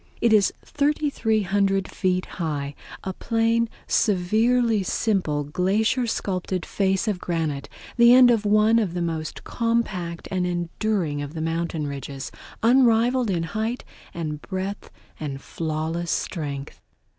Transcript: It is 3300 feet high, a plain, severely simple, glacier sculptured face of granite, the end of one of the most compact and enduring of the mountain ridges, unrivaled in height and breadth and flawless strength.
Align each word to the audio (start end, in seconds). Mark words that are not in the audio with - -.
It 0.19 0.33
is 0.33 0.51
3300 0.65 1.87
feet 1.87 2.25
high, 2.25 2.73
a 3.03 3.13
plain, 3.13 3.69
severely 3.85 4.81
simple, 4.81 5.43
glacier 5.43 6.07
sculptured 6.07 6.65
face 6.65 7.07
of 7.07 7.19
granite, 7.19 7.69
the 7.97 8.11
end 8.11 8.31
of 8.31 8.43
one 8.43 8.79
of 8.79 8.95
the 8.95 9.01
most 9.03 9.43
compact 9.43 10.27
and 10.31 10.47
enduring 10.47 11.21
of 11.21 11.35
the 11.35 11.39
mountain 11.41 11.85
ridges, 11.85 12.31
unrivaled 12.63 13.29
in 13.29 13.43
height 13.43 13.83
and 14.11 14.41
breadth 14.41 14.89
and 15.19 15.39
flawless 15.39 16.09
strength. 16.09 16.81